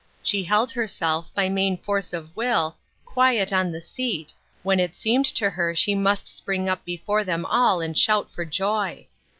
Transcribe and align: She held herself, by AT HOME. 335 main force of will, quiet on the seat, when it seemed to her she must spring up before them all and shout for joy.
She 0.23 0.43
held 0.45 0.71
herself, 0.71 1.31
by 1.35 1.43
AT 1.43 1.49
HOME. 1.49 1.55
335 1.57 1.71
main 1.77 1.83
force 1.85 2.11
of 2.11 2.35
will, 2.35 2.75
quiet 3.05 3.53
on 3.53 3.71
the 3.71 3.81
seat, 3.83 4.33
when 4.63 4.79
it 4.79 4.95
seemed 4.95 5.27
to 5.35 5.51
her 5.51 5.75
she 5.75 5.93
must 5.93 6.27
spring 6.27 6.67
up 6.67 6.83
before 6.83 7.23
them 7.23 7.45
all 7.45 7.81
and 7.81 7.95
shout 7.95 8.31
for 8.33 8.43
joy. 8.43 9.05